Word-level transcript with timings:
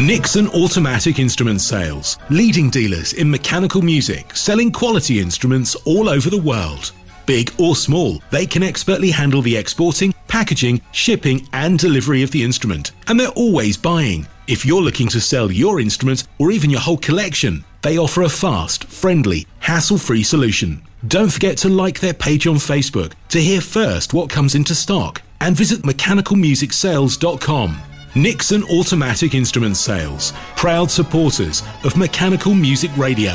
Nixon 0.00 0.48
Automatic 0.48 1.18
Instrument 1.18 1.62
Sales, 1.62 2.18
leading 2.28 2.68
dealers 2.68 3.14
in 3.14 3.30
mechanical 3.30 3.80
music, 3.80 4.36
selling 4.36 4.70
quality 4.70 5.20
instruments 5.20 5.74
all 5.86 6.10
over 6.10 6.28
the 6.28 6.40
world. 6.40 6.92
Big 7.24 7.50
or 7.58 7.74
small, 7.74 8.22
they 8.30 8.46
can 8.46 8.62
expertly 8.62 9.10
handle 9.10 9.40
the 9.40 9.56
exporting, 9.56 10.14
packaging, 10.28 10.82
shipping, 10.92 11.48
and 11.54 11.78
delivery 11.78 12.22
of 12.22 12.30
the 12.30 12.44
instrument. 12.44 12.92
And 13.08 13.18
they're 13.18 13.28
always 13.30 13.78
buying. 13.78 14.26
If 14.46 14.66
you're 14.66 14.82
looking 14.82 15.08
to 15.08 15.20
sell 15.20 15.50
your 15.50 15.80
instrument 15.80 16.24
or 16.38 16.50
even 16.50 16.70
your 16.70 16.80
whole 16.80 16.98
collection, 16.98 17.64
they 17.82 17.98
offer 17.98 18.22
a 18.22 18.28
fast, 18.28 18.84
friendly, 18.84 19.46
hassle 19.60 19.98
free 19.98 20.22
solution. 20.22 20.82
Don't 21.08 21.32
forget 21.32 21.56
to 21.58 21.68
like 21.68 22.00
their 22.00 22.14
page 22.14 22.46
on 22.46 22.56
Facebook 22.56 23.12
to 23.30 23.40
hear 23.40 23.60
first 23.60 24.12
what 24.12 24.28
comes 24.28 24.54
into 24.54 24.74
stock 24.74 25.22
and 25.40 25.56
visit 25.56 25.82
mechanicalmusicsales.com. 25.82 27.95
Nixon 28.16 28.62
Automatic 28.64 29.34
Instrument 29.34 29.76
Sales, 29.76 30.32
proud 30.56 30.90
supporters 30.90 31.62
of 31.84 31.98
Mechanical 31.98 32.54
Music 32.54 32.90
Radio. 32.96 33.34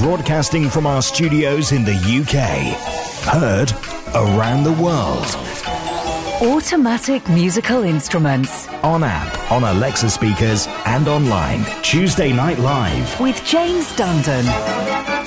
Broadcasting 0.00 0.70
from 0.70 0.86
our 0.86 1.02
studios 1.02 1.72
in 1.72 1.84
the 1.84 1.92
UK. 1.92 2.72
Heard 3.34 3.72
around 4.14 4.62
the 4.62 4.80
world. 4.80 5.26
Automatic 6.54 7.28
musical 7.28 7.82
instruments. 7.82 8.68
On 8.84 9.02
app, 9.02 9.50
on 9.50 9.64
Alexa 9.64 10.10
speakers, 10.10 10.68
and 10.86 11.08
online. 11.08 11.64
Tuesday 11.82 12.32
Night 12.32 12.60
Live. 12.60 13.18
With 13.18 13.44
James 13.44 13.88
Dundon. 13.94 15.17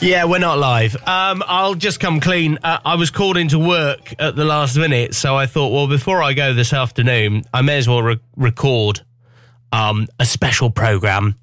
Yeah, 0.00 0.24
we're 0.24 0.38
not 0.38 0.58
live. 0.58 0.96
Um, 1.06 1.44
I'll 1.46 1.74
just 1.74 2.00
come 2.00 2.20
clean. 2.20 2.58
Uh, 2.62 2.78
I 2.86 2.94
was 2.94 3.10
called 3.10 3.36
into 3.36 3.58
work 3.58 4.14
at 4.18 4.34
the 4.34 4.46
last 4.46 4.78
minute, 4.78 5.14
so 5.14 5.36
I 5.36 5.44
thought, 5.44 5.72
well, 5.72 5.88
before 5.88 6.22
I 6.22 6.32
go 6.32 6.54
this 6.54 6.72
afternoon, 6.72 7.44
I 7.52 7.60
may 7.60 7.76
as 7.76 7.86
well 7.86 8.02
re- 8.02 8.18
record 8.34 9.02
um, 9.72 10.08
a 10.18 10.24
special 10.24 10.70
program 10.70 11.34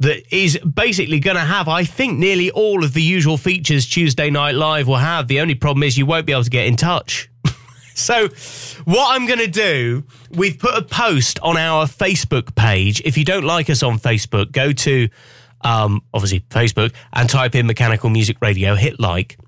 that 0.00 0.34
is 0.34 0.58
basically 0.58 1.20
going 1.20 1.36
to 1.36 1.42
have, 1.42 1.68
I 1.68 1.84
think, 1.84 2.18
nearly 2.18 2.50
all 2.50 2.82
of 2.82 2.94
the 2.94 3.02
usual 3.02 3.36
features 3.36 3.86
Tuesday 3.86 4.28
Night 4.28 4.56
Live 4.56 4.88
will 4.88 4.96
have. 4.96 5.28
The 5.28 5.38
only 5.38 5.54
problem 5.54 5.84
is 5.84 5.96
you 5.96 6.04
won't 6.04 6.26
be 6.26 6.32
able 6.32 6.42
to 6.42 6.50
get 6.50 6.66
in 6.66 6.74
touch. 6.74 7.30
so, 7.94 8.26
what 8.86 9.14
I'm 9.14 9.26
going 9.26 9.38
to 9.38 9.46
do, 9.46 10.02
we've 10.30 10.58
put 10.58 10.74
a 10.74 10.82
post 10.82 11.38
on 11.44 11.56
our 11.56 11.86
Facebook 11.86 12.56
page. 12.56 13.02
If 13.04 13.16
you 13.16 13.24
don't 13.24 13.44
like 13.44 13.70
us 13.70 13.84
on 13.84 14.00
Facebook, 14.00 14.50
go 14.50 14.72
to 14.72 15.08
um, 15.64 16.02
obviously 16.12 16.40
Facebook, 16.40 16.92
and 17.12 17.28
type 17.28 17.54
in 17.54 17.66
Mechanical 17.66 18.10
Music 18.10 18.36
Radio, 18.40 18.74
hit 18.74 19.00
like, 19.00 19.38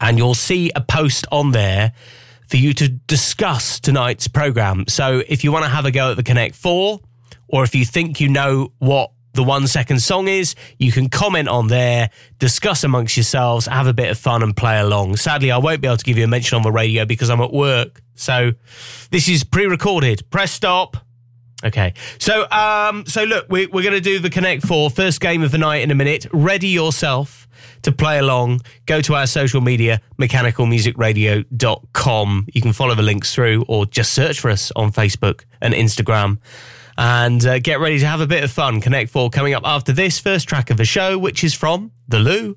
and 0.00 0.18
you'll 0.18 0.34
see 0.34 0.70
a 0.74 0.80
post 0.80 1.26
on 1.30 1.52
there 1.52 1.92
for 2.48 2.56
you 2.56 2.74
to 2.74 2.88
discuss 2.88 3.78
tonight's 3.78 4.26
program. 4.26 4.84
So 4.88 5.22
if 5.28 5.44
you 5.44 5.52
want 5.52 5.64
to 5.64 5.70
have 5.70 5.84
a 5.84 5.92
go 5.92 6.10
at 6.10 6.16
the 6.16 6.22
Connect 6.22 6.56
4, 6.56 7.00
or 7.48 7.64
if 7.64 7.74
you 7.74 7.84
think 7.84 8.20
you 8.20 8.28
know 8.28 8.72
what 8.78 9.12
the 9.34 9.44
one 9.44 9.66
second 9.66 10.00
song 10.00 10.26
is, 10.26 10.56
you 10.78 10.90
can 10.90 11.08
comment 11.08 11.48
on 11.48 11.68
there, 11.68 12.10
discuss 12.38 12.82
amongst 12.82 13.16
yourselves, 13.16 13.66
have 13.66 13.86
a 13.86 13.92
bit 13.92 14.10
of 14.10 14.18
fun 14.18 14.42
and 14.42 14.56
play 14.56 14.80
along. 14.80 15.16
Sadly, 15.16 15.52
I 15.52 15.58
won't 15.58 15.80
be 15.80 15.86
able 15.86 15.98
to 15.98 16.04
give 16.04 16.18
you 16.18 16.24
a 16.24 16.28
mention 16.28 16.56
on 16.56 16.62
the 16.62 16.72
radio 16.72 17.04
because 17.04 17.30
I'm 17.30 17.40
at 17.40 17.52
work. 17.52 18.02
So 18.14 18.52
this 19.10 19.28
is 19.28 19.44
pre 19.44 19.66
recorded. 19.66 20.28
Press 20.30 20.50
stop. 20.52 20.96
Okay. 21.64 21.94
So, 22.18 22.50
um, 22.50 23.06
so 23.06 23.24
look, 23.24 23.46
we, 23.48 23.66
we're 23.66 23.82
going 23.82 23.94
to 23.94 24.00
do 24.00 24.18
the 24.18 24.30
Connect 24.30 24.66
Four 24.66 24.88
first 24.90 25.20
game 25.20 25.42
of 25.42 25.50
the 25.50 25.58
night 25.58 25.82
in 25.82 25.90
a 25.90 25.94
minute. 25.94 26.26
Ready 26.32 26.68
yourself 26.68 27.46
to 27.82 27.92
play 27.92 28.18
along. 28.18 28.62
Go 28.86 29.02
to 29.02 29.14
our 29.14 29.26
social 29.26 29.60
media, 29.60 30.00
mechanicalmusicradio.com. 30.18 32.46
You 32.52 32.62
can 32.62 32.72
follow 32.72 32.94
the 32.94 33.02
links 33.02 33.34
through 33.34 33.64
or 33.68 33.84
just 33.86 34.14
search 34.14 34.40
for 34.40 34.50
us 34.50 34.72
on 34.76 34.92
Facebook 34.92 35.44
and 35.60 35.74
Instagram. 35.74 36.38
And 36.96 37.44
uh, 37.46 37.60
get 37.60 37.80
ready 37.80 37.98
to 37.98 38.06
have 38.06 38.20
a 38.20 38.26
bit 38.26 38.44
of 38.44 38.50
fun. 38.50 38.80
Connect 38.80 39.10
Four 39.10 39.30
coming 39.30 39.54
up 39.54 39.62
after 39.64 39.92
this 39.92 40.18
first 40.18 40.48
track 40.48 40.70
of 40.70 40.76
the 40.76 40.84
show, 40.84 41.16
which 41.18 41.44
is 41.44 41.54
from 41.54 41.92
The 42.08 42.18
Lou. 42.18 42.56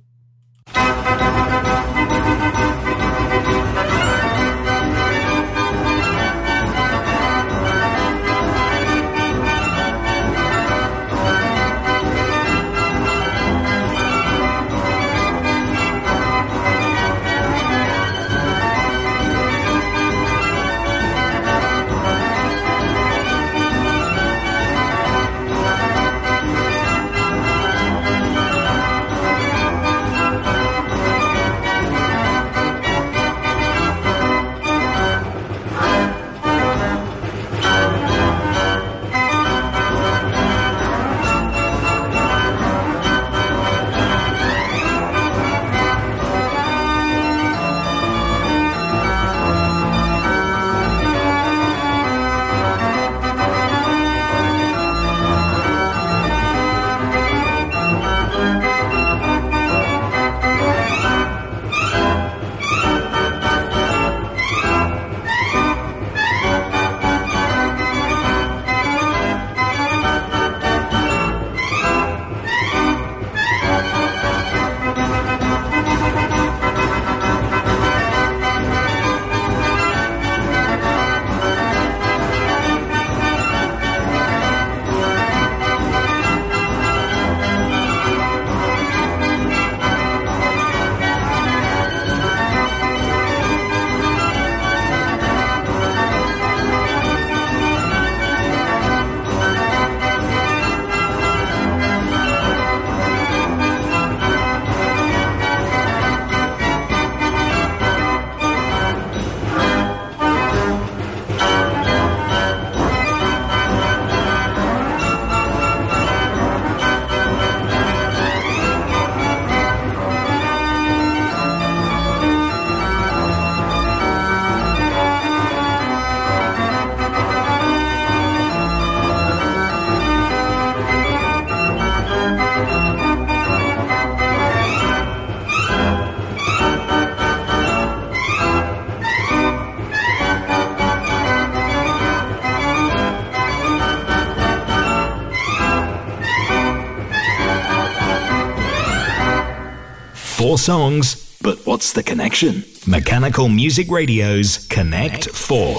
Songs, 150.58 151.38
but 151.42 151.60
what's 151.66 151.94
the 151.94 152.04
connection? 152.04 152.64
Mechanical 152.88 153.50
Music 153.50 153.90
Radio's 153.90 154.66
Connect 154.68 155.30
4. 155.30 155.76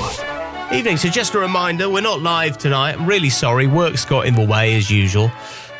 Evening. 0.73 0.97
So, 0.97 1.09
just 1.09 1.35
a 1.35 1.39
reminder, 1.39 1.89
we're 1.89 2.01
not 2.01 2.23
live 2.23 2.59
tonight. 2.59 2.99
I'm 2.99 3.07
really 3.07 3.31
sorry. 3.31 3.67
Work's 3.67 4.05
got 4.05 4.27
in 4.27 4.35
the 4.35 4.47
way 4.47 4.77
as 4.77 4.91
usual. 4.91 5.31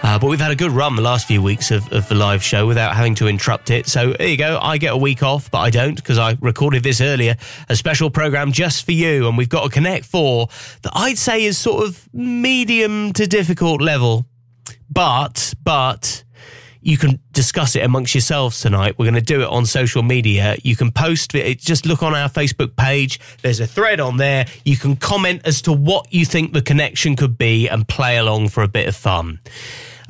Uh, 0.03 0.19
but 0.19 0.27
we've 0.27 0.41
had 0.41 0.51
a 0.51 0.57
good 0.57 0.71
run 0.71 0.97
the 0.97 1.03
last 1.03 1.27
few 1.27 1.41
weeks 1.41 1.71
of, 1.71 1.91
of 1.93 2.09
the 2.09 2.15
live 2.15 2.43
show 2.43 2.67
without 2.67 2.95
having 2.95 3.15
to 3.15 3.27
interrupt 3.27 3.71
it. 3.71 3.87
So 3.87 4.13
there 4.13 4.29
you 4.29 4.37
go. 4.37 4.59
I 4.61 4.77
get 4.77 4.93
a 4.93 4.97
week 4.97 5.23
off, 5.23 5.51
but 5.51 5.61
I 5.61 5.71
don't 5.71 5.95
because 5.95 6.19
I 6.19 6.37
recorded 6.41 6.83
this 6.83 7.01
earlier, 7.01 7.37
a 7.69 7.77
special 7.77 8.11
program 8.11 8.53
just 8.53 8.85
for 8.85 8.93
you. 8.93 9.29
And 9.29 9.39
we've 9.39 9.49
got 9.49 9.67
a 9.67 9.71
Connect 9.71 10.05
4 10.05 10.49
that 10.83 10.93
I'd 10.95 11.17
say 11.17 11.45
is 11.45 11.57
sort 11.57 11.87
of 11.87 12.07
medium 12.13 13.13
to 13.15 13.27
difficult 13.27 13.81
level. 13.81 14.27
But, 14.91 15.55
but, 15.63 16.24
you 16.85 16.99
can 16.99 17.19
discuss 17.33 17.75
it 17.75 17.81
amongst 17.83 18.15
yourselves 18.15 18.61
tonight. 18.61 18.99
We're 18.99 19.07
going 19.07 19.15
to 19.15 19.23
do 19.23 19.41
it 19.41 19.49
on 19.49 19.65
social 19.65 20.03
media. 20.03 20.57
You 20.63 20.77
can 20.77 20.93
post 20.93 21.35
it. 21.35 21.59
Just 21.59 21.87
look 21.87 22.03
on 22.03 22.15
our 22.15 22.29
Facebook 22.29 22.77
page. 22.77 23.19
There's 23.41 23.59
a 23.59 23.67
thread 23.67 24.01
on 24.01 24.19
there. 24.19 24.47
You 24.67 24.77
can 24.77 24.97
comment 24.97 25.41
as 25.47 25.63
to 25.63 25.73
what 25.73 26.13
you 26.13 26.27
think 26.27 26.53
the 26.53 26.61
connection 26.61 27.17
could 27.17 27.39
be 27.39 27.69
and 27.69 27.89
play 27.89 28.19
along 28.19 28.51
for 28.51 28.63
a 28.63 28.69
bit 28.69 28.87
of 28.87 28.95
fun. 28.95 29.41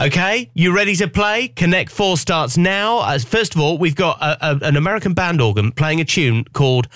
Okay, 0.02 0.50
you 0.54 0.74
ready 0.74 0.96
to 0.96 1.06
play? 1.06 1.46
Connect 1.46 1.92
4 1.92 2.16
starts 2.16 2.56
now. 2.58 3.16
First 3.18 3.54
of 3.54 3.60
all, 3.60 3.78
we've 3.78 3.94
got 3.94 4.20
a, 4.20 4.50
a, 4.50 4.58
an 4.62 4.76
American 4.76 5.14
band 5.14 5.40
organ 5.40 5.70
playing 5.70 6.00
a 6.00 6.04
tune 6.04 6.42
called 6.52 6.88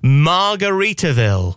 Margaritaville. 0.00 1.56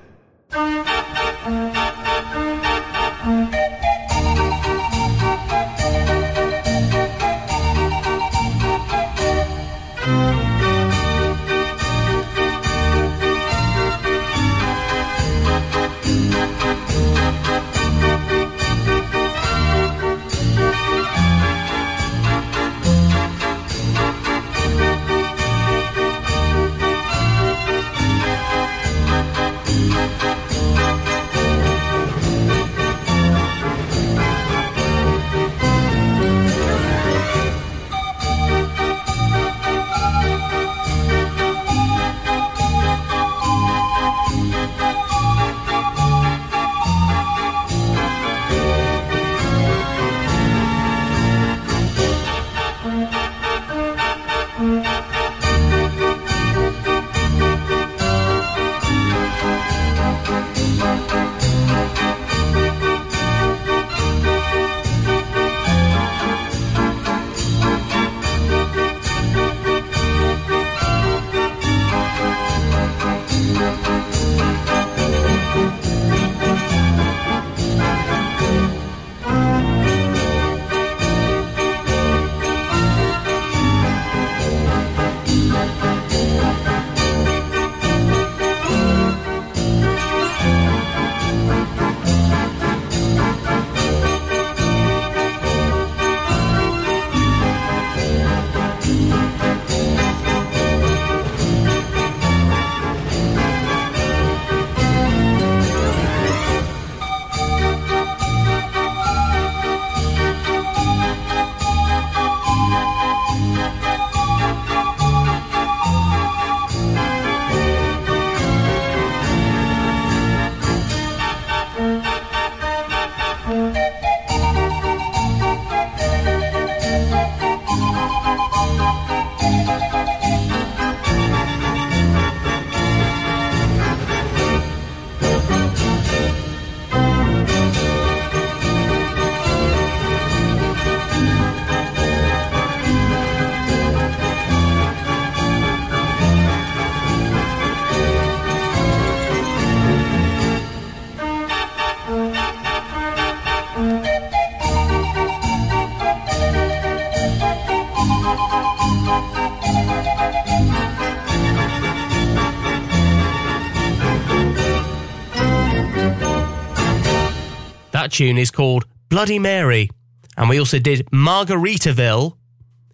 Tune 168.11 168.37
is 168.37 168.51
called 168.51 168.85
Bloody 169.09 169.39
Mary. 169.39 169.89
And 170.37 170.49
we 170.49 170.59
also 170.59 170.79
did 170.79 171.05
Margaritaville. 171.07 172.37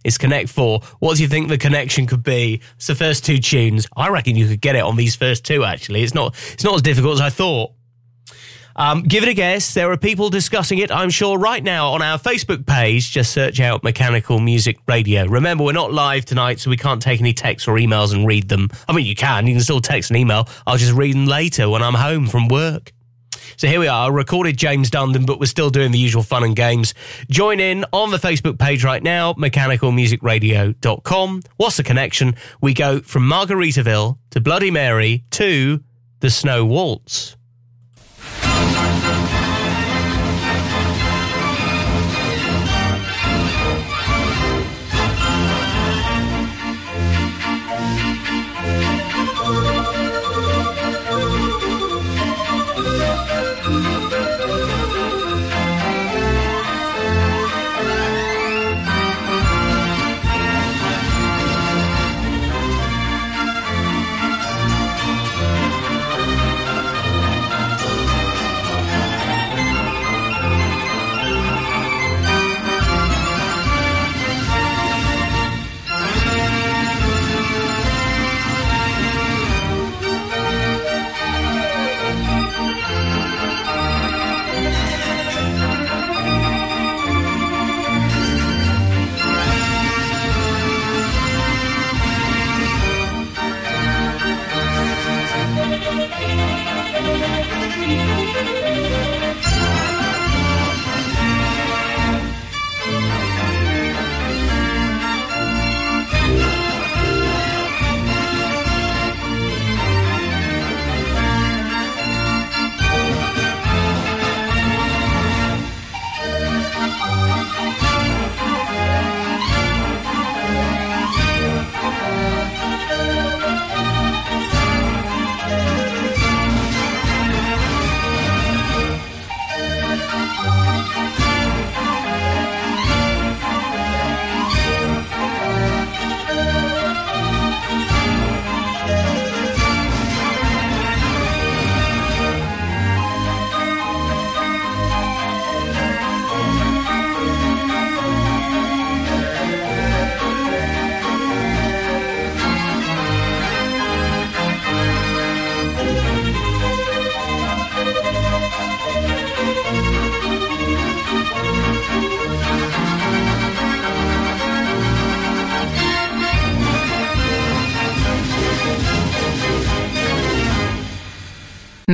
It's 0.04 0.18
Connect 0.18 0.48
4. 0.48 0.80
What 1.00 1.16
do 1.16 1.22
you 1.22 1.28
think 1.28 1.48
the 1.48 1.58
connection 1.58 2.06
could 2.06 2.22
be? 2.22 2.62
It's 2.76 2.86
the 2.86 2.94
first 2.94 3.24
two 3.24 3.38
tunes. 3.38 3.86
I 3.96 4.08
reckon 4.08 4.36
you 4.36 4.46
could 4.46 4.60
get 4.60 4.76
it 4.76 4.82
on 4.82 4.96
these 4.96 5.16
first 5.16 5.44
two, 5.44 5.64
actually. 5.64 6.02
It's 6.02 6.14
not, 6.14 6.34
it's 6.52 6.64
not 6.64 6.76
as 6.76 6.82
difficult 6.82 7.14
as 7.14 7.20
I 7.20 7.30
thought. 7.30 7.72
Um, 8.78 9.02
give 9.02 9.24
it 9.24 9.28
a 9.28 9.34
guess. 9.34 9.74
There 9.74 9.90
are 9.90 9.96
people 9.96 10.30
discussing 10.30 10.78
it, 10.78 10.92
I'm 10.92 11.10
sure, 11.10 11.36
right 11.36 11.62
now 11.62 11.90
on 11.90 12.00
our 12.00 12.16
Facebook 12.16 12.64
page. 12.64 13.10
Just 13.10 13.32
search 13.32 13.58
out 13.58 13.82
Mechanical 13.82 14.38
Music 14.38 14.78
Radio. 14.86 15.26
Remember, 15.26 15.64
we're 15.64 15.72
not 15.72 15.92
live 15.92 16.24
tonight, 16.24 16.60
so 16.60 16.70
we 16.70 16.76
can't 16.76 17.02
take 17.02 17.18
any 17.18 17.32
texts 17.32 17.66
or 17.66 17.74
emails 17.74 18.14
and 18.14 18.24
read 18.24 18.48
them. 18.48 18.68
I 18.88 18.92
mean, 18.92 19.04
you 19.04 19.16
can. 19.16 19.48
You 19.48 19.54
can 19.54 19.62
still 19.62 19.80
text 19.80 20.10
and 20.10 20.16
email. 20.16 20.48
I'll 20.64 20.76
just 20.76 20.92
read 20.92 21.16
them 21.16 21.26
later 21.26 21.68
when 21.68 21.82
I'm 21.82 21.94
home 21.94 22.28
from 22.28 22.46
work. 22.46 22.92
So 23.56 23.68
here 23.68 23.80
we 23.80 23.88
are. 23.88 24.12
Recorded 24.12 24.56
James 24.56 24.90
Dundon, 24.90 25.26
but 25.26 25.40
we're 25.40 25.46
still 25.46 25.70
doing 25.70 25.92
the 25.92 25.98
usual 25.98 26.22
fun 26.22 26.44
and 26.44 26.54
games. 26.54 26.92
Join 27.30 27.60
in 27.60 27.86
on 27.92 28.10
the 28.10 28.18
Facebook 28.18 28.58
page 28.58 28.84
right 28.84 29.02
now, 29.02 29.32
mechanicalmusicradio.com. 29.34 31.42
What's 31.56 31.76
the 31.76 31.82
connection? 31.82 32.34
We 32.60 32.74
go 32.74 33.00
from 33.00 33.28
Margaritaville 33.28 34.18
to 34.30 34.40
Bloody 34.40 34.70
Mary 34.70 35.24
to 35.30 35.82
the 36.20 36.30
Snow 36.30 36.66
Waltz. 36.66 37.37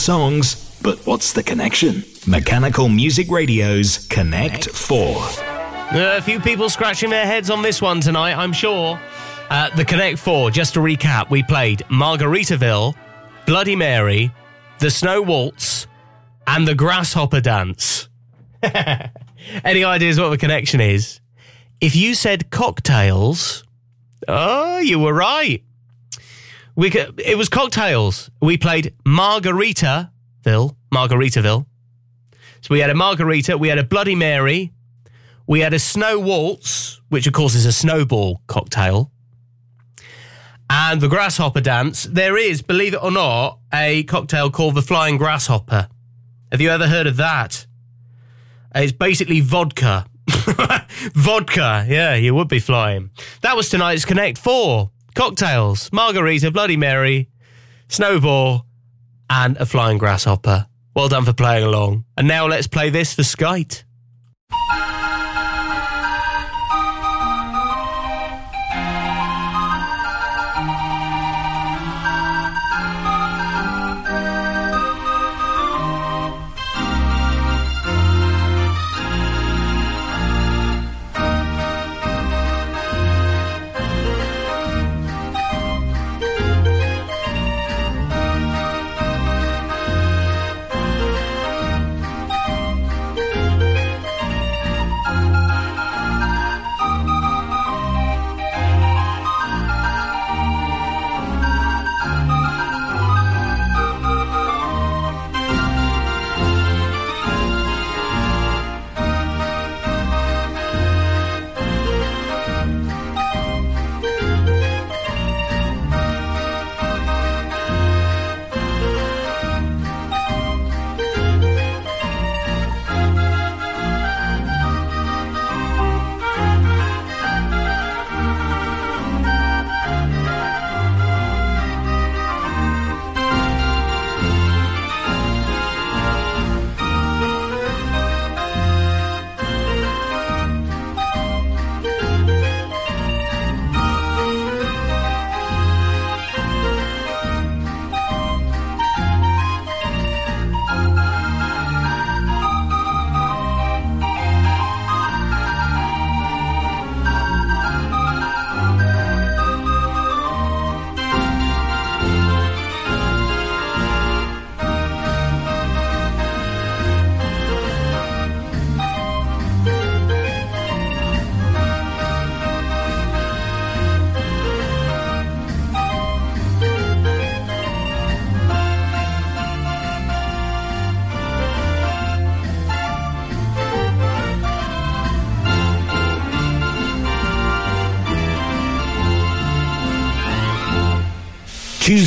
Songs, 0.00 0.78
but 0.82 0.98
what's 1.06 1.32
the 1.32 1.42
connection? 1.42 2.02
Mechanical 2.26 2.88
Music 2.88 3.30
Radio's 3.30 4.06
Connect 4.06 4.68
4. 4.70 5.16
Uh, 5.16 6.16
a 6.16 6.22
few 6.22 6.40
people 6.40 6.68
scratching 6.68 7.10
their 7.10 7.26
heads 7.26 7.50
on 7.50 7.62
this 7.62 7.82
one 7.82 8.00
tonight, 8.00 8.34
I'm 8.34 8.52
sure. 8.52 9.00
Uh, 9.50 9.74
the 9.76 9.84
Connect 9.84 10.18
Four, 10.18 10.50
just 10.50 10.74
to 10.74 10.80
recap, 10.80 11.28
we 11.28 11.42
played 11.42 11.80
Margaritaville, 11.90 12.94
Bloody 13.46 13.76
Mary, 13.76 14.30
The 14.78 14.90
Snow 14.90 15.22
Waltz, 15.22 15.86
and 16.46 16.66
The 16.66 16.74
Grasshopper 16.74 17.40
Dance. 17.40 18.08
Any 18.62 19.84
ideas 19.84 20.20
what 20.20 20.30
the 20.30 20.38
connection 20.38 20.80
is? 20.80 21.20
If 21.80 21.96
you 21.96 22.14
said 22.14 22.50
cocktails, 22.50 23.64
oh, 24.28 24.78
you 24.78 24.98
were 24.98 25.14
right. 25.14 25.62
We 26.80 26.88
it 26.88 27.36
was 27.36 27.50
cocktails. 27.50 28.30
We 28.40 28.56
played 28.56 28.94
Margaritaville, 29.04 30.08
Margaritaville. 30.90 31.66
So 32.62 32.68
we 32.70 32.78
had 32.78 32.88
a 32.88 32.94
margarita, 32.94 33.58
we 33.58 33.68
had 33.68 33.76
a 33.76 33.84
Bloody 33.84 34.14
Mary, 34.14 34.72
we 35.46 35.60
had 35.60 35.74
a 35.74 35.78
Snow 35.78 36.18
Waltz, 36.18 37.02
which 37.10 37.26
of 37.26 37.34
course 37.34 37.54
is 37.54 37.66
a 37.66 37.72
snowball 37.72 38.40
cocktail, 38.46 39.10
and 40.70 41.02
the 41.02 41.08
Grasshopper 41.08 41.60
Dance. 41.60 42.04
There 42.04 42.38
is, 42.38 42.62
believe 42.62 42.94
it 42.94 43.02
or 43.02 43.10
not, 43.10 43.58
a 43.74 44.04
cocktail 44.04 44.50
called 44.50 44.74
the 44.74 44.80
Flying 44.80 45.18
Grasshopper. 45.18 45.86
Have 46.50 46.62
you 46.62 46.70
ever 46.70 46.86
heard 46.86 47.06
of 47.06 47.18
that? 47.18 47.66
It's 48.74 48.92
basically 48.92 49.40
vodka. 49.40 50.06
vodka, 51.12 51.84
yeah, 51.86 52.14
you 52.14 52.34
would 52.34 52.48
be 52.48 52.58
flying. 52.58 53.10
That 53.42 53.54
was 53.54 53.68
tonight's 53.68 54.06
Connect 54.06 54.38
Four 54.38 54.92
cocktails: 55.14 55.92
margarita, 55.92 56.50
Bloody 56.50 56.76
Mary, 56.76 57.28
snowball, 57.88 58.66
and 59.28 59.56
a 59.56 59.66
flying 59.66 59.98
grasshopper. 59.98 60.66
Well 60.94 61.08
done 61.08 61.24
for 61.24 61.32
playing 61.32 61.64
along. 61.64 62.04
And 62.16 62.26
now 62.26 62.46
let's 62.46 62.66
play 62.66 62.90
this 62.90 63.14
for 63.14 63.22
Skite. 63.22 63.84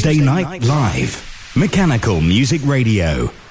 Tuesday 0.04 0.22
Night 0.22 0.64
Live. 0.64 1.54
Mechanical 1.56 2.20
Music 2.20 2.60
Radio. 2.66 3.43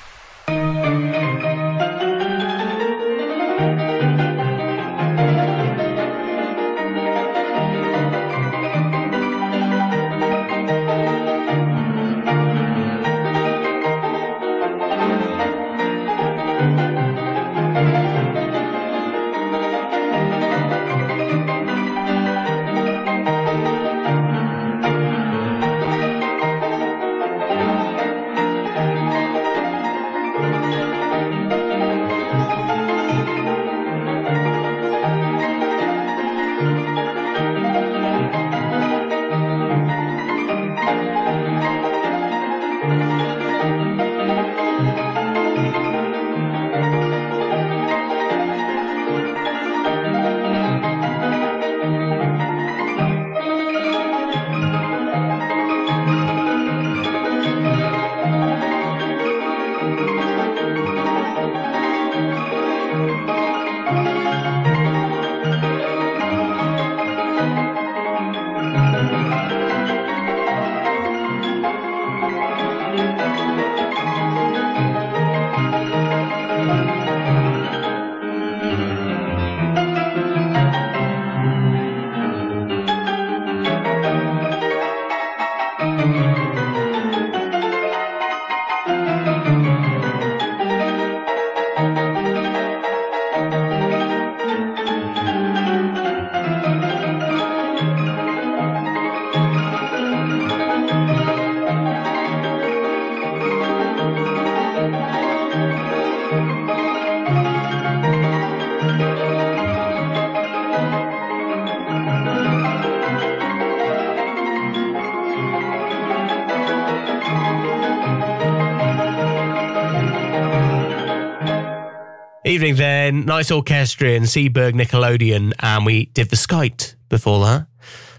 Then, 123.03 123.25
nice 123.25 123.51
orchestrion, 123.51 124.23
Seeburg 124.23 124.75
Nickelodeon, 124.75 125.55
and 125.59 125.85
we 125.85 126.05
did 126.07 126.31
the 126.31 126.37
Skite 126.37 126.95
before 127.09 127.45
that. 127.45 127.67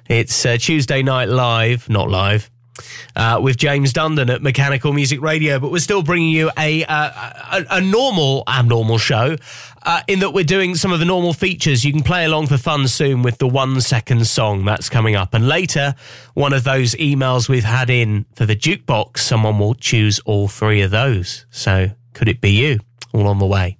It's 0.10 0.46
uh, 0.46 0.58
Tuesday 0.58 1.02
night 1.02 1.30
live, 1.30 1.88
not 1.88 2.10
live, 2.10 2.52
uh, 3.15 3.39
with 3.41 3.56
James 3.56 3.93
Dundon 3.93 4.30
at 4.30 4.41
Mechanical 4.41 4.91
Music 4.91 5.22
Radio, 5.22 5.58
but 5.58 5.72
we're 5.72 5.80
still 5.80 6.04
bringing 6.04 6.32
you 6.32 6.52
a 6.60 6.84
uh, 6.84 7.12
a, 7.54 7.65
a, 7.78 7.80
normal 7.80 8.43
abnormal 8.46 8.98
show 8.98 9.38
uh, 9.84 10.02
in 10.10 10.19
that 10.19 10.32
we're 10.32 10.43
doing 10.43 10.76
some 10.76 10.91
of 10.91 11.00
the 11.00 11.06
normal 11.06 11.32
features. 11.32 11.86
You 11.86 11.93
can 11.93 12.04
play 12.04 12.26
along 12.26 12.48
for 12.48 12.58
fun 12.58 12.89
soon 12.89 13.22
with 13.22 13.38
the 13.38 13.48
one 13.48 13.80
second 13.80 14.28
song 14.28 14.65
that's 14.65 14.89
coming 14.89 15.15
up, 15.15 15.34
and 15.34 15.48
later 15.48 15.96
one 16.34 16.52
of 16.52 16.65
those 16.65 16.93
emails 16.96 17.48
we've 17.48 17.63
had 17.63 17.89
in 17.89 18.26
for 18.36 18.46
the 18.46 18.56
jukebox, 18.58 19.19
someone 19.19 19.60
will 19.60 19.76
choose 19.76 20.19
all 20.26 20.50
three 20.50 20.82
of 20.82 20.91
those. 20.91 21.46
So 21.52 21.91
could 22.12 22.28
it 22.28 22.41
be 22.41 22.52
you? 22.52 22.82
All 23.13 23.30
on 23.30 23.39
the 23.39 23.48
way. 23.48 23.78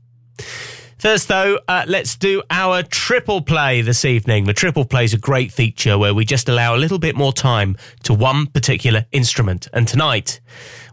First, 1.04 1.28
though, 1.28 1.60
uh, 1.68 1.84
let's 1.86 2.16
do 2.16 2.44
our 2.50 2.82
triple 2.82 3.42
play 3.42 3.82
this 3.82 4.06
evening. 4.06 4.46
The 4.46 4.54
triple 4.54 4.86
play 4.86 5.04
is 5.04 5.14
a 5.14 5.18
great 5.18 5.52
feature 5.52 5.98
where 5.98 6.14
we 6.14 6.24
just 6.24 6.48
allow 6.48 6.78
a 6.78 6.80
little 6.80 6.98
bit 6.98 7.14
more 7.14 7.34
time 7.34 7.76
to 8.04 8.14
one 8.14 8.48
particular 8.48 9.06
instrument. 9.12 9.68
And 9.74 9.86
tonight, 9.86 10.40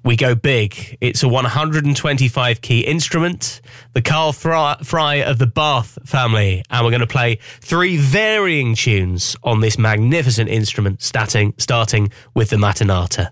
we 0.03 0.17
go 0.17 0.35
big. 0.35 0.99
It's 1.01 1.23
a 1.23 1.29
125 1.29 2.61
key 2.61 2.81
instrument, 2.81 3.61
the 3.93 4.03
Carl 4.03 4.33
Frei 4.33 5.23
of 5.23 5.39
the 5.39 5.47
Barth 5.47 5.97
family. 6.05 6.65
And 6.71 6.85
we're 6.85 6.91
going 6.91 7.03
to 7.03 7.07
play 7.07 7.39
three 7.61 7.97
varying 7.97 8.75
tunes 8.75 9.37
on 9.45 9.61
this 9.61 9.79
magnificent 9.79 10.51
instrument, 10.51 11.03
starting, 11.03 11.55
starting 11.57 12.11
with 12.35 12.51
the 12.51 12.57
Mattinata. 12.57 13.31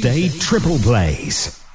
Tuesday 0.00 0.28
Triple 0.28 0.78
Plays. 0.78 1.67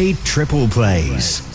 Tuesday 0.00 0.24
Triple 0.24 0.66
Plays. 0.68 1.49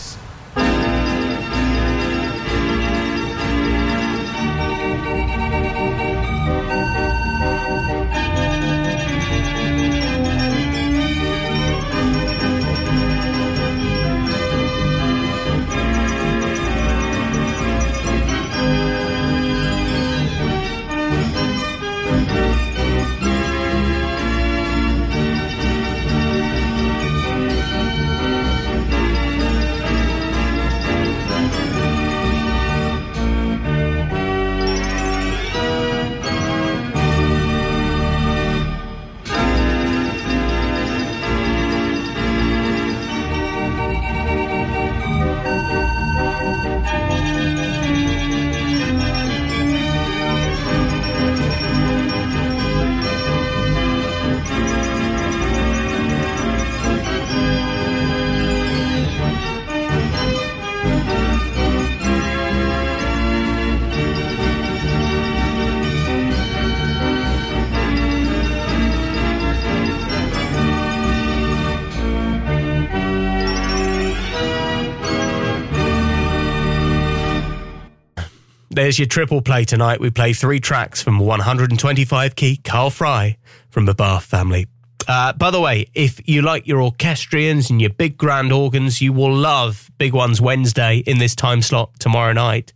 There's 78.86 79.00
your 79.00 79.08
triple 79.08 79.42
play 79.42 79.66
tonight. 79.66 80.00
We 80.00 80.12
play 80.12 80.34
three 80.34 80.60
tracks 80.60 81.02
from 81.02 81.18
125 81.18 82.36
key 82.36 82.58
Carl 82.58 82.92
Frei 82.92 83.36
from 83.72 83.86
the 83.86 83.96
Barth 83.96 84.26
family. 84.26 84.68
Uh, 85.08 85.34
by 85.34 85.50
the 85.50 85.60
way, 85.60 85.88
if 85.96 86.22
you 86.30 86.44
like 86.44 86.68
your 86.68 86.82
orchestrions 86.82 87.72
and 87.72 87.82
your 87.82 87.90
big 87.90 88.16
grand 88.16 88.52
organs, 88.52 89.02
you 89.02 89.12
will 89.12 89.34
love 89.34 89.90
Big 89.98 90.14
Ones 90.14 90.40
Wednesday 90.40 90.98
in 90.98 91.18
this 91.18 91.34
time 91.34 91.64
slot 91.64 92.00
tomorrow 92.00 92.32
night. 92.32 92.74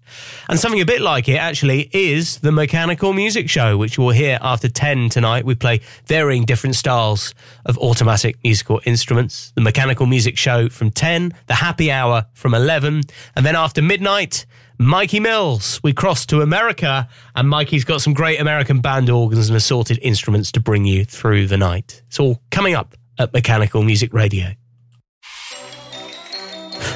And 0.47 0.59
something 0.59 0.81
a 0.81 0.85
bit 0.85 1.01
like 1.01 1.29
it 1.29 1.35
actually 1.35 1.91
is 1.93 2.39
the 2.39 2.51
Mechanical 2.51 3.13
Music 3.13 3.47
Show, 3.47 3.77
which 3.77 3.97
you 3.97 4.03
will 4.03 4.11
hear 4.11 4.39
after 4.41 4.67
10 4.67 5.09
tonight. 5.09 5.45
We 5.45 5.53
play 5.53 5.81
varying 6.07 6.43
different 6.43 6.75
styles 6.75 7.35
of 7.67 7.77
automatic 7.77 8.37
musical 8.43 8.81
instruments. 8.83 9.51
The 9.53 9.61
Mechanical 9.61 10.07
Music 10.07 10.39
Show 10.39 10.69
from 10.69 10.89
10, 10.89 11.35
the 11.45 11.53
Happy 11.55 11.91
Hour 11.91 12.25
from 12.33 12.55
11, 12.55 13.03
and 13.35 13.45
then 13.45 13.55
after 13.55 13.83
midnight, 13.83 14.47
Mikey 14.81 15.19
Mills. 15.19 15.81
We 15.83 15.91
crossed 15.91 16.29
to 16.29 16.41
America, 16.41 17.09
and 17.35 17.49
Mikey's 17.49 17.83
got 17.83 18.01
some 18.01 18.13
great 18.13 18.39
American 18.39 18.79
band 18.79 19.09
organs 19.09 19.49
and 19.49 19.57
assorted 19.57 19.99
instruments 20.01 20.53
to 20.53 20.61
bring 20.61 20.85
you 20.85 21.03
through 21.03 21.47
the 21.47 21.57
night. 21.57 22.01
It's 22.07 22.17
all 22.17 22.41
coming 22.49 22.75
up 22.75 22.95
at 23.17 23.33
Mechanical 23.33 23.83
Music 23.83 24.13
Radio. 24.13 24.53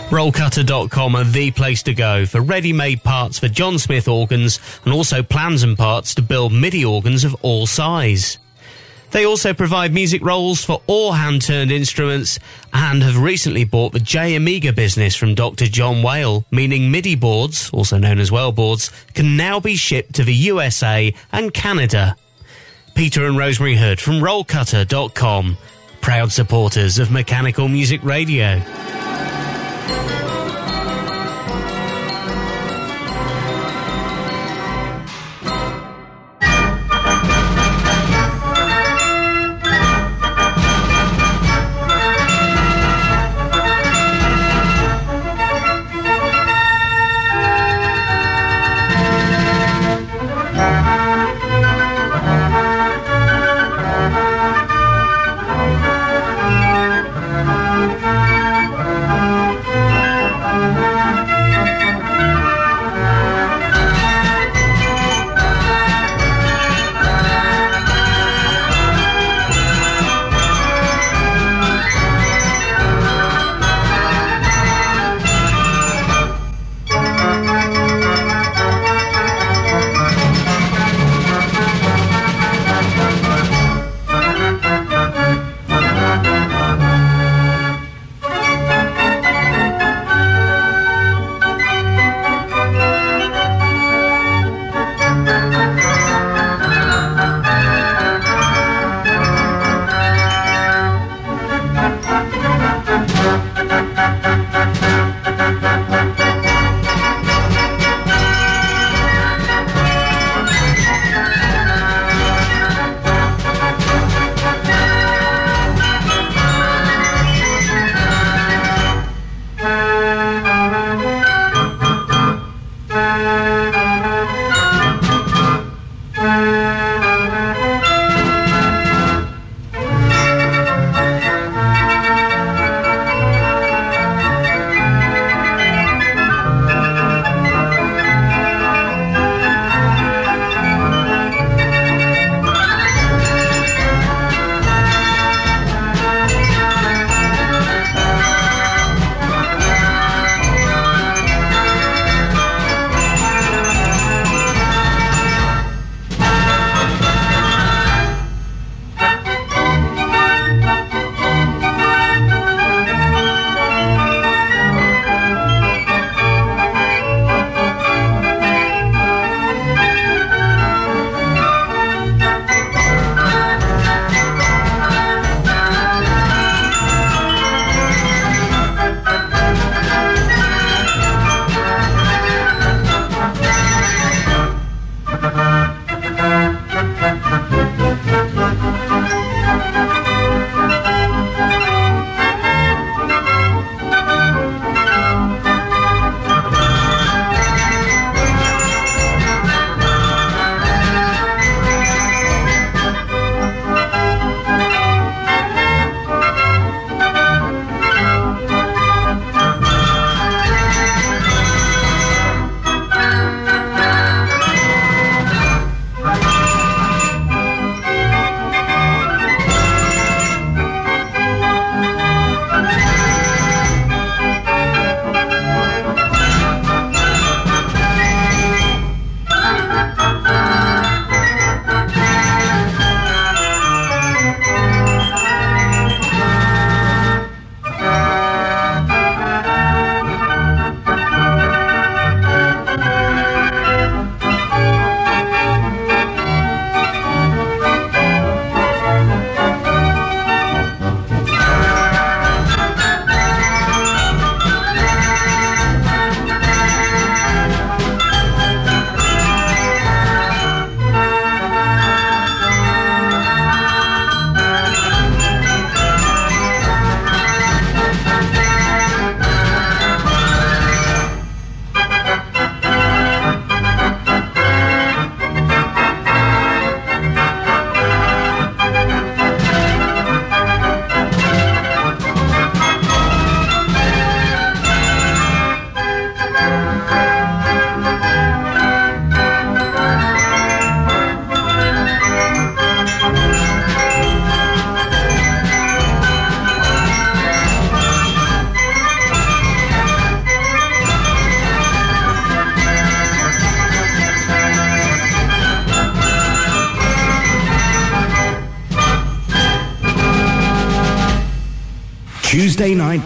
Rollcutter.com 0.10 1.16
are 1.16 1.24
the 1.26 1.52
place 1.52 1.84
to 1.84 1.94
go 1.94 2.26
for 2.26 2.40
ready 2.40 2.72
made 2.72 3.04
parts 3.04 3.38
for 3.38 3.50
John 3.50 3.78
Smith 3.78 4.08
organs 4.08 4.62
and 4.86 4.94
also 4.94 5.22
plans 5.22 5.64
and 5.64 5.78
parts 5.78 6.16
to 6.16 6.22
build 6.22 6.54
MIDI 6.54 6.86
organs 6.86 7.26
of 7.26 7.36
all 7.42 7.68
size. 7.68 8.38
They 9.14 9.28
also 9.28 9.54
provide 9.54 9.94
music 9.94 10.26
rolls 10.26 10.66
for 10.66 10.82
all 10.88 11.12
hand 11.12 11.44
turned 11.44 11.72
instruments 11.72 12.40
and 12.74 13.04
have 13.04 13.16
recently 13.16 13.64
bought 13.64 13.94
the 13.94 14.00
J 14.00 14.34
Amiga 14.34 14.74
business 14.74 15.16
from 15.16 15.36
Dr. 15.36 15.68
John 15.68 16.02
Whale, 16.02 16.46
meaning 16.50 16.90
MIDI 16.90 17.14
boards, 17.14 17.70
also 17.70 18.00
known 18.00 18.18
as 18.18 18.32
well 18.32 18.52
boards, 18.52 18.90
can 19.14 19.38
now 19.38 19.60
be 19.60 19.76
shipped 19.76 20.16
to 20.16 20.24
the 20.24 20.34
USA 20.34 21.14
and 21.32 21.54
Canada. 21.54 22.16
Peter 22.96 23.28
and 23.28 23.38
Rosemary 23.38 23.76
Hood 23.76 24.02
from 24.02 24.16
Rollcutter.com, 24.16 25.58
proud 26.02 26.32
supporters 26.32 26.98
of 26.98 27.12
Mechanical 27.12 27.68
Music 27.68 28.04
Radio. 28.04 28.64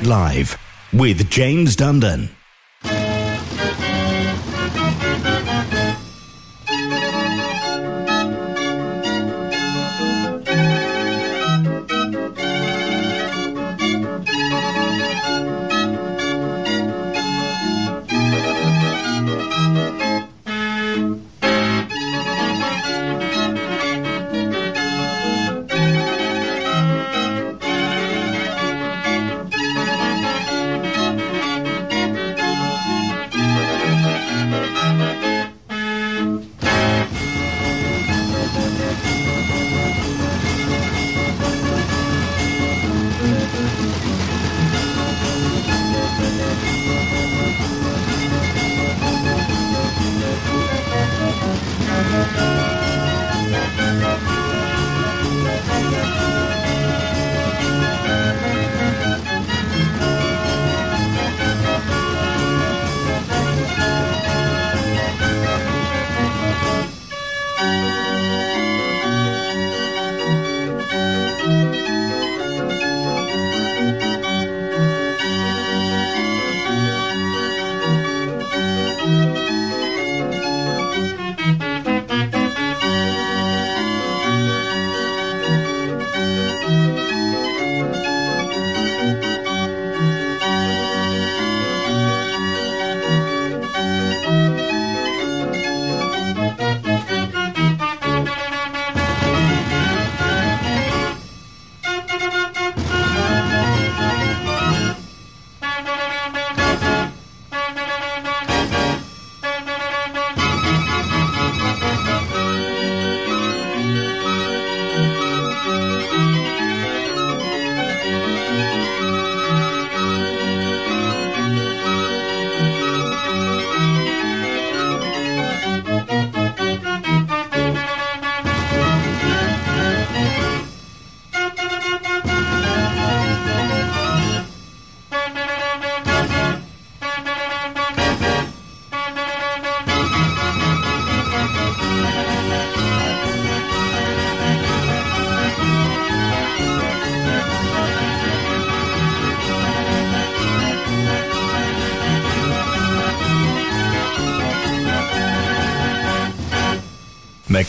Live 0.07 0.57
with 0.93 1.29
James 1.29 1.75
Dundon. 1.75 2.29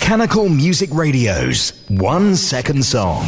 Mechanical 0.08 0.48
Music 0.48 0.88
Radio's 0.90 1.84
One 1.88 2.34
Second 2.34 2.82
Song. 2.82 3.26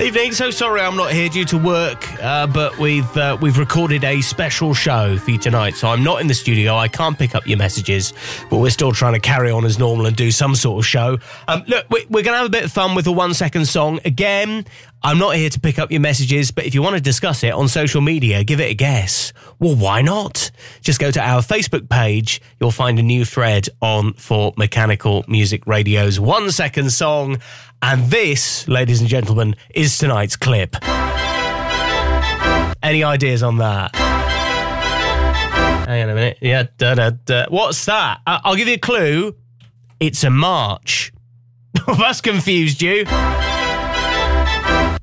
Evening. 0.00 0.30
So 0.30 0.52
sorry 0.52 0.82
I'm 0.82 0.94
not 0.94 1.10
here 1.10 1.28
due 1.28 1.44
to 1.46 1.58
work, 1.58 2.06
uh, 2.22 2.46
but 2.46 2.78
we've 2.78 3.16
uh, 3.16 3.36
we've 3.40 3.58
recorded 3.58 4.04
a 4.04 4.20
special 4.20 4.72
show 4.72 5.18
for 5.18 5.32
you 5.32 5.38
tonight. 5.38 5.74
So 5.74 5.88
I'm 5.88 6.04
not 6.04 6.20
in 6.20 6.28
the 6.28 6.34
studio. 6.34 6.76
I 6.76 6.86
can't 6.86 7.18
pick 7.18 7.34
up 7.34 7.44
your 7.44 7.58
messages, 7.58 8.12
but 8.48 8.58
we're 8.58 8.70
still 8.70 8.92
trying 8.92 9.14
to 9.14 9.18
carry 9.18 9.50
on 9.50 9.64
as 9.64 9.80
normal 9.80 10.06
and 10.06 10.14
do 10.14 10.30
some 10.30 10.54
sort 10.54 10.78
of 10.78 10.86
show. 10.86 11.18
Um, 11.48 11.64
look, 11.66 11.90
we're 11.90 12.04
going 12.08 12.26
to 12.26 12.36
have 12.36 12.46
a 12.46 12.50
bit 12.50 12.62
of 12.62 12.70
fun 12.70 12.94
with 12.94 13.08
a 13.08 13.12
one 13.12 13.34
second 13.34 13.66
song 13.66 13.98
again. 14.04 14.66
I'm 15.02 15.16
not 15.16 15.34
here 15.34 15.48
to 15.48 15.58
pick 15.58 15.78
up 15.78 15.90
your 15.90 16.00
messages, 16.00 16.50
but 16.50 16.66
if 16.66 16.74
you 16.74 16.82
want 16.82 16.94
to 16.94 17.00
discuss 17.00 17.42
it 17.42 17.54
on 17.54 17.68
social 17.68 18.02
media, 18.02 18.44
give 18.44 18.60
it 18.60 18.70
a 18.70 18.74
guess. 18.74 19.32
Well, 19.58 19.74
why 19.74 20.02
not? 20.02 20.50
Just 20.82 21.00
go 21.00 21.10
to 21.10 21.20
our 21.20 21.40
Facebook 21.40 21.88
page. 21.88 22.42
You'll 22.60 22.70
find 22.70 22.98
a 22.98 23.02
new 23.02 23.24
thread 23.24 23.68
on 23.80 24.12
for 24.14 24.52
Mechanical 24.58 25.24
Music 25.26 25.66
Radio's 25.66 26.20
one 26.20 26.50
second 26.50 26.90
song. 26.90 27.38
And 27.80 28.10
this, 28.10 28.68
ladies 28.68 29.00
and 29.00 29.08
gentlemen, 29.08 29.56
is 29.74 29.96
tonight's 29.96 30.36
clip. 30.36 30.76
Any 32.82 33.02
ideas 33.02 33.42
on 33.42 33.56
that? 33.56 33.96
Hang 35.86 36.02
on 36.02 36.10
a 36.10 36.14
minute. 36.14 36.38
Yeah, 36.42 36.64
da 36.76 36.94
da 36.94 37.10
da. 37.10 37.46
What's 37.48 37.86
that? 37.86 38.20
Uh, 38.26 38.40
I'll 38.44 38.54
give 38.54 38.68
you 38.68 38.74
a 38.74 38.78
clue. 38.78 39.34
It's 39.98 40.24
a 40.24 40.30
march. 40.30 41.10
That's 41.86 42.20
confused 42.20 42.82
you. 42.82 43.06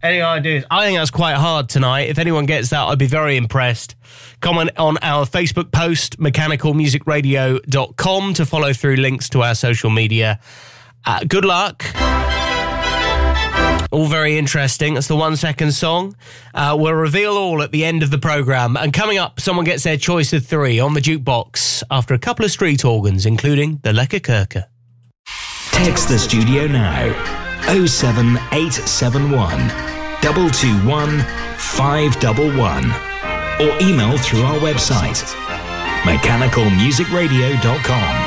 Any 0.03 0.21
ideas? 0.21 0.63
I 0.69 0.85
think 0.85 0.99
that's 0.99 1.09
quite 1.11 1.35
hard 1.35 1.69
tonight. 1.69 2.09
If 2.09 2.19
anyone 2.19 2.45
gets 2.45 2.69
that, 2.69 2.83
I'd 2.83 2.99
be 2.99 3.07
very 3.07 3.35
impressed. 3.35 3.95
Comment 4.41 4.69
on 4.77 4.97
our 5.01 5.25
Facebook 5.25 5.71
post, 5.71 6.19
mechanicalmusicradio.com, 6.19 8.33
to 8.35 8.45
follow 8.45 8.73
through 8.73 8.97
links 8.97 9.27
to 9.29 9.41
our 9.41 9.55
social 9.55 9.89
media. 9.89 10.39
Uh, 11.05 11.21
good 11.27 11.45
luck. 11.45 11.83
All 13.91 14.05
very 14.05 14.37
interesting. 14.37 14.93
That's 14.95 15.07
the 15.07 15.15
one 15.15 15.35
second 15.35 15.71
song. 15.71 16.15
Uh, 16.53 16.75
we'll 16.77 16.93
reveal 16.93 17.35
all 17.37 17.63
at 17.63 17.71
the 17.71 17.83
end 17.85 18.03
of 18.03 18.11
the 18.11 18.19
programme. 18.19 18.77
And 18.77 18.93
coming 18.93 19.17
up, 19.17 19.39
someone 19.39 19.65
gets 19.65 19.81
their 19.83 19.97
choice 19.97 20.31
of 20.33 20.45
three 20.45 20.79
on 20.79 20.93
the 20.93 20.99
jukebox 20.99 21.81
after 21.89 22.13
a 22.13 22.19
couple 22.19 22.45
of 22.45 22.51
street 22.51 22.85
organs, 22.85 23.25
including 23.25 23.79
the 23.83 23.93
Lekker 23.93 24.19
Kirker. 24.19 24.65
Text 25.71 26.09
the 26.09 26.19
studio 26.19 26.67
now 26.67 27.46
07871 27.65 29.69
221 30.21 31.25
511 31.57 32.91
or 33.59 33.75
email 33.81 34.15
through 34.17 34.43
our 34.43 34.57
website 34.59 35.23
mechanicalmusicradio.com. 36.03 38.26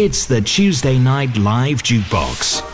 It's 0.00 0.26
the 0.26 0.40
Tuesday 0.40 0.96
Night 0.96 1.36
Live 1.38 1.82
Jukebox. 1.82 2.67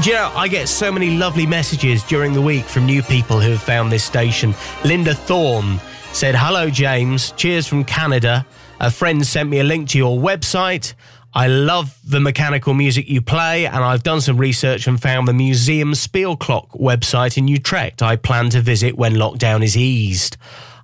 Do 0.00 0.10
you 0.10 0.14
know, 0.14 0.30
I 0.36 0.46
get 0.46 0.68
so 0.68 0.92
many 0.92 1.16
lovely 1.16 1.44
messages 1.44 2.04
during 2.04 2.32
the 2.32 2.40
week 2.40 2.64
from 2.66 2.86
new 2.86 3.02
people 3.02 3.40
who 3.40 3.50
have 3.50 3.62
found 3.62 3.90
this 3.90 4.04
station. 4.04 4.54
Linda 4.84 5.12
Thorne 5.12 5.80
said, 6.12 6.36
Hello, 6.36 6.70
James. 6.70 7.32
Cheers 7.32 7.66
from 7.66 7.82
Canada. 7.82 8.46
A 8.78 8.92
friend 8.92 9.26
sent 9.26 9.50
me 9.50 9.58
a 9.58 9.64
link 9.64 9.88
to 9.90 9.98
your 9.98 10.16
website. 10.16 10.94
I 11.34 11.48
love 11.48 11.98
the 12.04 12.20
mechanical 12.20 12.74
music 12.74 13.08
you 13.08 13.20
play, 13.20 13.66
and 13.66 13.78
I've 13.78 14.04
done 14.04 14.20
some 14.20 14.36
research 14.36 14.86
and 14.86 15.02
found 15.02 15.26
the 15.26 15.32
Museum 15.32 15.92
Speelklok 15.94 16.70
website 16.80 17.36
in 17.36 17.48
Utrecht 17.48 18.00
I 18.00 18.14
plan 18.14 18.50
to 18.50 18.60
visit 18.60 18.96
when 18.96 19.14
lockdown 19.14 19.64
is 19.64 19.76
eased. 19.76 20.36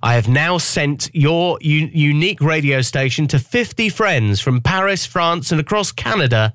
I 0.03 0.15
have 0.15 0.27
now 0.27 0.57
sent 0.57 1.09
your 1.13 1.57
u- 1.61 1.89
unique 1.93 2.41
radio 2.41 2.81
station 2.81 3.27
to 3.29 3.39
50 3.39 3.87
friends 3.87 4.41
from 4.41 4.59
Paris, 4.59 5.05
France, 5.05 5.53
and 5.53 5.61
across 5.61 5.93
Canada 5.93 6.53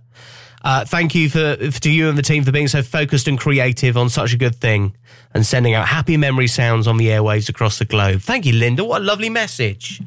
uh, 0.62 0.84
thank 0.84 1.14
you 1.14 1.28
for 1.28 1.56
to 1.56 1.90
you 1.90 2.08
and 2.08 2.18
the 2.18 2.22
team 2.22 2.44
for 2.44 2.52
being 2.52 2.68
so 2.68 2.82
focused 2.82 3.28
and 3.28 3.38
creative 3.38 3.96
on 3.96 4.08
such 4.08 4.34
a 4.34 4.36
good 4.36 4.54
thing 4.54 4.94
and 5.32 5.46
sending 5.46 5.74
out 5.74 5.86
happy 5.88 6.16
memory 6.16 6.46
sounds 6.46 6.86
on 6.86 6.96
the 6.96 7.06
airwaves 7.06 7.48
across 7.48 7.78
the 7.78 7.84
globe. 7.84 8.20
Thank 8.20 8.46
you, 8.46 8.52
Linda. 8.52 8.84
What 8.84 9.02
a 9.02 9.04
lovely 9.04 9.30
message. 9.30 10.02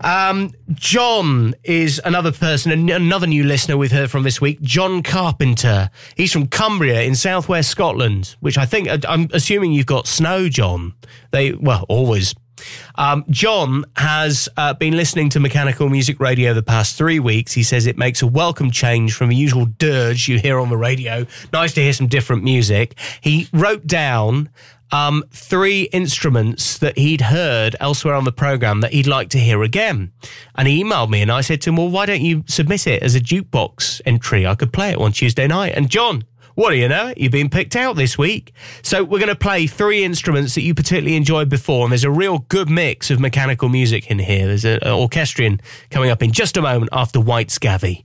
Um, 0.00 0.52
John 0.72 1.54
is 1.64 2.00
another 2.04 2.32
person, 2.32 2.90
another 2.90 3.26
new 3.26 3.44
listener 3.44 3.76
we've 3.76 3.92
heard 3.92 4.10
from 4.10 4.22
this 4.22 4.40
week. 4.40 4.60
John 4.62 5.02
Carpenter. 5.02 5.90
He's 6.16 6.32
from 6.32 6.46
Cumbria 6.46 7.02
in 7.02 7.14
southwest 7.14 7.70
Scotland, 7.70 8.36
which 8.40 8.56
I 8.56 8.66
think 8.66 8.88
I'm 9.08 9.28
assuming 9.32 9.72
you've 9.72 9.86
got 9.86 10.06
snow, 10.06 10.48
John. 10.48 10.94
They 11.32 11.52
well 11.52 11.84
always 11.88 12.34
um, 12.96 13.24
John 13.30 13.84
has 13.96 14.48
uh, 14.56 14.74
been 14.74 14.96
listening 14.96 15.28
to 15.30 15.40
mechanical 15.40 15.88
music 15.88 16.20
radio 16.20 16.54
the 16.54 16.62
past 16.62 16.96
three 16.96 17.18
weeks. 17.18 17.52
He 17.52 17.62
says 17.62 17.86
it 17.86 17.98
makes 17.98 18.22
a 18.22 18.26
welcome 18.26 18.70
change 18.70 19.14
from 19.14 19.28
the 19.28 19.36
usual 19.36 19.66
dirge 19.66 20.28
you 20.28 20.38
hear 20.38 20.58
on 20.58 20.68
the 20.68 20.76
radio. 20.76 21.26
Nice 21.52 21.74
to 21.74 21.82
hear 21.82 21.92
some 21.92 22.08
different 22.08 22.44
music. 22.44 22.98
He 23.20 23.48
wrote 23.52 23.86
down 23.86 24.48
um, 24.92 25.24
three 25.30 25.84
instruments 25.84 26.78
that 26.78 26.98
he'd 26.98 27.22
heard 27.22 27.74
elsewhere 27.80 28.14
on 28.14 28.24
the 28.24 28.32
program 28.32 28.82
that 28.82 28.92
he'd 28.92 29.06
like 29.06 29.30
to 29.30 29.38
hear 29.38 29.62
again. 29.62 30.12
And 30.54 30.68
he 30.68 30.84
emailed 30.84 31.08
me 31.08 31.22
and 31.22 31.32
I 31.32 31.40
said 31.40 31.62
to 31.62 31.70
him, 31.70 31.76
Well, 31.76 31.88
why 31.88 32.06
don't 32.06 32.20
you 32.20 32.44
submit 32.46 32.86
it 32.86 33.02
as 33.02 33.14
a 33.14 33.20
jukebox 33.20 34.02
entry? 34.04 34.46
I 34.46 34.54
could 34.54 34.72
play 34.72 34.90
it 34.90 35.00
one 35.00 35.12
Tuesday 35.12 35.46
night. 35.46 35.72
And 35.74 35.88
John 35.88 36.24
what 36.54 36.70
do 36.70 36.76
you 36.76 36.88
know? 36.88 37.12
You've 37.16 37.32
been 37.32 37.48
picked 37.48 37.76
out 37.76 37.96
this 37.96 38.18
week. 38.18 38.52
So 38.82 39.04
we're 39.04 39.18
going 39.18 39.28
to 39.28 39.36
play 39.36 39.66
three 39.66 40.04
instruments 40.04 40.54
that 40.54 40.62
you 40.62 40.74
particularly 40.74 41.16
enjoyed 41.16 41.48
before, 41.48 41.84
and 41.84 41.92
there's 41.92 42.04
a 42.04 42.10
real 42.10 42.40
good 42.48 42.68
mix 42.68 43.10
of 43.10 43.20
mechanical 43.20 43.68
music 43.68 44.10
in 44.10 44.18
here. 44.18 44.46
There's 44.46 44.64
an 44.64 44.80
orchestrion 44.86 45.60
coming 45.90 46.10
up 46.10 46.22
in 46.22 46.32
just 46.32 46.56
a 46.56 46.62
moment 46.62 46.90
after 46.92 47.20
White 47.20 47.48
Scavvy. 47.48 48.04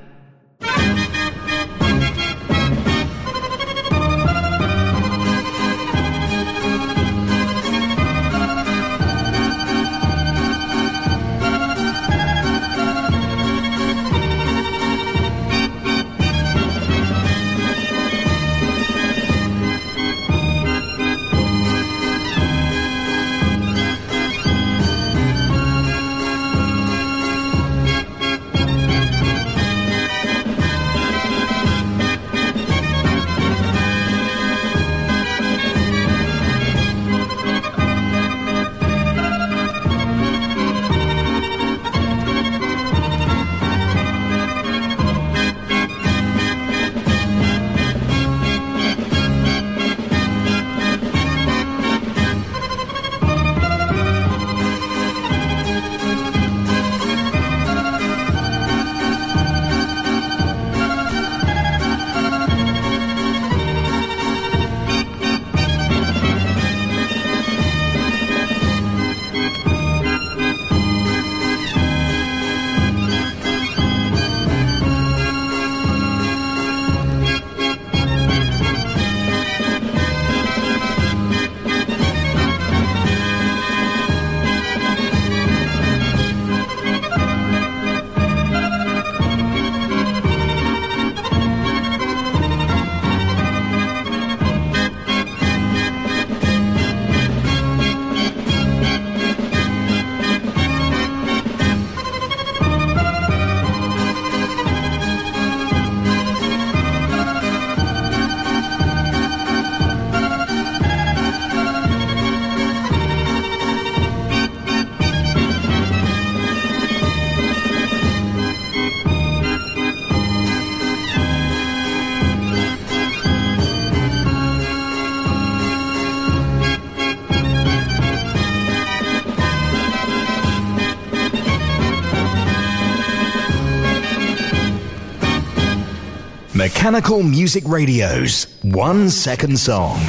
Mechanical 136.81 137.21
Music 137.21 137.63
Radio's 137.67 138.47
One 138.63 139.07
Second 139.11 139.59
Song. 139.59 139.99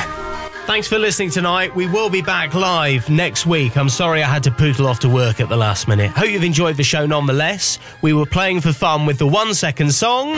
Thanks 0.64 0.88
for 0.88 0.98
listening 0.98 1.28
tonight. 1.28 1.76
We 1.76 1.86
will 1.86 2.08
be 2.08 2.22
back 2.22 2.54
live 2.54 3.10
next 3.10 3.44
week. 3.44 3.76
I'm 3.76 3.90
sorry 3.90 4.22
I 4.22 4.26
had 4.26 4.42
to 4.44 4.50
poodle 4.50 4.86
off 4.86 4.98
to 5.00 5.08
work 5.10 5.38
at 5.38 5.50
the 5.50 5.56
last 5.56 5.86
minute. 5.86 6.12
Hope 6.12 6.30
you've 6.30 6.42
enjoyed 6.42 6.78
the 6.78 6.82
show 6.82 7.04
nonetheless. 7.04 7.78
We 8.00 8.14
were 8.14 8.24
playing 8.24 8.62
for 8.62 8.72
fun 8.72 9.04
with 9.04 9.18
the 9.18 9.26
one 9.26 9.52
second 9.52 9.92
song. 9.92 10.32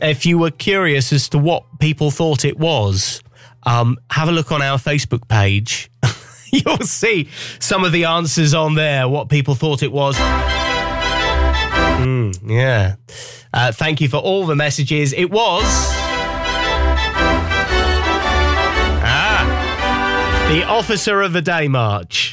If 0.00 0.24
you 0.24 0.38
were 0.38 0.52
curious 0.52 1.12
as 1.12 1.28
to 1.30 1.38
what 1.38 1.64
people 1.80 2.12
thought 2.12 2.44
it 2.44 2.56
was, 2.56 3.24
um, 3.64 3.98
have 4.12 4.28
a 4.28 4.32
look 4.32 4.52
on 4.52 4.62
our 4.62 4.78
Facebook 4.78 5.26
page. 5.26 5.90
You'll 6.52 6.78
see 6.78 7.28
some 7.58 7.82
of 7.82 7.90
the 7.90 8.04
answers 8.04 8.54
on 8.54 8.76
there, 8.76 9.08
what 9.08 9.28
people 9.28 9.56
thought 9.56 9.82
it 9.82 9.90
was. 9.90 10.16
Mm, 11.98 12.48
yeah. 12.48 12.94
Uh, 13.52 13.72
thank 13.72 14.00
you 14.00 14.08
for 14.08 14.18
all 14.18 14.46
the 14.46 14.54
messages. 14.54 15.12
It 15.12 15.30
was. 15.30 15.64
Ah. 19.02 20.46
The 20.52 20.64
Officer 20.64 21.20
of 21.20 21.32
the 21.32 21.42
Day 21.42 21.66
March. 21.68 22.29